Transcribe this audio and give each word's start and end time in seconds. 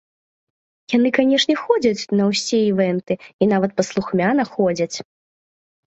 Яны, 0.95 1.09
канечне, 1.17 1.55
ходзяць 1.67 2.09
на 2.21 2.31
ўсе 2.31 2.59
івэнты, 2.73 3.13
і 3.41 3.53
нават 3.55 3.71
паслухмяна 3.79 4.43
ходзяць! 4.53 4.97